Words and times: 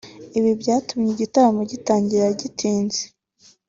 ibi 0.37 0.51
byatumye 0.61 1.09
igitaramo 1.15 1.61
gitangira 1.71 2.25
gitinze 2.41 3.01